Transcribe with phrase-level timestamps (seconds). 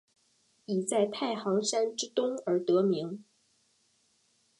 [0.65, 3.23] 以在太行山之东而得名。